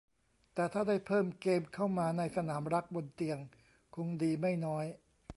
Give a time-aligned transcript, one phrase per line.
[0.53, 3.39] แต่ถ้าได้เพิ่มเกมเข้ามาในสนามรักบนเตียง
[3.95, 4.85] คงดีไม่น้อย